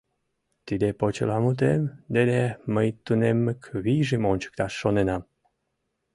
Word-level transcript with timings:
Тиде 0.65 0.89
почеламутем 0.99 1.81
дене 2.15 2.43
мый 2.73 2.87
тунеммык 3.05 3.61
вийжым 3.83 4.23
ончыкташ 4.31 4.71
шоненам. 4.81 5.21